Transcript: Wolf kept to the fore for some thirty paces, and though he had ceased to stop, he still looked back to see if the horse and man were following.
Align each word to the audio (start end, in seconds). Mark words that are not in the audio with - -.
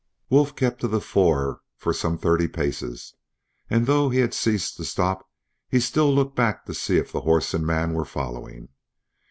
Wolf 0.31 0.55
kept 0.55 0.81
to 0.81 0.87
the 0.87 0.99
fore 0.99 1.61
for 1.77 1.93
some 1.93 2.17
thirty 2.17 2.47
paces, 2.47 3.13
and 3.69 3.85
though 3.85 4.09
he 4.09 4.17
had 4.17 4.33
ceased 4.33 4.77
to 4.77 4.83
stop, 4.83 5.29
he 5.69 5.79
still 5.79 6.11
looked 6.11 6.35
back 6.35 6.65
to 6.65 6.73
see 6.73 6.97
if 6.97 7.11
the 7.11 7.21
horse 7.21 7.53
and 7.53 7.67
man 7.67 7.93
were 7.93 8.03
following. 8.03 8.69